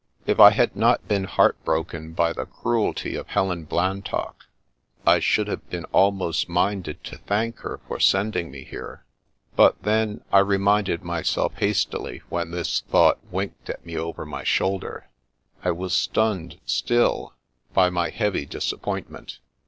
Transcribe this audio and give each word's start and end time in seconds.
If 0.25 0.39
I 0.39 0.49
had 0.49 0.75
not 0.75 1.07
been 1.07 1.25
heart 1.25 1.63
broken 1.63 2.13
by 2.13 2.33
the 2.33 2.47
cruelty 2.47 3.13
of 3.15 3.27
Helen 3.27 3.65
Blantock, 3.65 4.45
I 5.05 5.19
should 5.19 5.47
have 5.47 5.69
been 5.69 5.83
almost 5.91 6.49
minded 6.49 7.03
to 7.03 7.19
thank 7.19 7.59
her 7.59 7.79
for 7.87 7.99
sending 7.99 8.49
me 8.49 8.63
here. 8.63 9.03
But 9.55 9.79
then,— 9.83 10.23
^I 10.33 10.43
re 10.43 10.57
minded 10.57 11.03
myself 11.03 11.53
hastily 11.57 12.23
when 12.29 12.49
this 12.49 12.79
thought 12.81 13.19
winked 13.29 13.69
at 13.69 13.85
me 13.85 13.95
over 13.95 14.25
my 14.25 14.43
shoulder,— 14.43 15.07
I 15.63 15.69
was 15.69 15.93
stunned 15.95 16.59
still, 16.65 17.35
by 17.71 17.91
my 17.91 18.09
heavy 18.09 18.47
disappointment. 18.47 19.37